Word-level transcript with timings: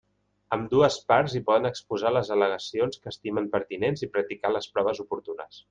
Ambdues 0.55 0.95
parts 1.11 1.35
hi 1.39 1.41
poden 1.49 1.69
exposar 1.71 2.13
les 2.17 2.33
al·legacions 2.37 3.03
que 3.03 3.13
estimen 3.15 3.53
pertinents 3.55 4.05
i 4.09 4.13
practicar 4.17 4.55
les 4.57 4.73
proves 4.79 5.07
oportunes. 5.09 5.57